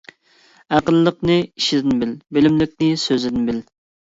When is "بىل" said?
2.05-2.17, 3.53-3.63